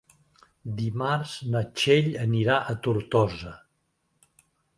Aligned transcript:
Dimarts 0.77 1.33
na 1.55 1.61
Txell 1.81 2.09
anirà 2.25 2.57
a 2.73 2.75
Tortosa. 2.89 3.53